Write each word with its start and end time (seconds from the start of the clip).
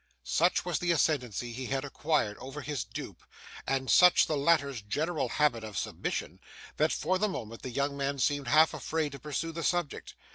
Such 0.23 0.65
was 0.65 0.79
the 0.79 0.91
ascendancy 0.91 1.53
he 1.53 1.67
had 1.67 1.85
acquired 1.85 2.35
over 2.39 2.61
his 2.61 2.83
dupe, 2.83 3.21
and 3.67 3.87
such 3.87 4.25
the 4.25 4.35
latter's 4.35 4.81
general 4.81 5.29
habit 5.29 5.63
of 5.63 5.77
submission, 5.77 6.39
that, 6.77 6.91
for 6.91 7.19
the 7.19 7.29
moment, 7.29 7.61
the 7.61 7.69
young 7.69 7.95
man 7.95 8.17
seemed 8.17 8.47
half 8.47 8.73
afraid 8.73 9.11
to 9.11 9.19
pursue 9.19 9.51
the 9.51 9.61
subject. 9.61 10.15